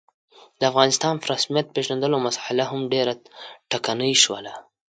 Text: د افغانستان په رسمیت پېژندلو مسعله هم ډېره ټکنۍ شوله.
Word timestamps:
د 0.59 0.61
افغانستان 0.71 1.13
په 1.17 1.25
رسمیت 1.33 1.67
پېژندلو 1.75 2.17
مسعله 2.27 2.63
هم 2.71 2.81
ډېره 2.93 3.13
ټکنۍ 3.71 4.13
شوله. 4.23 4.53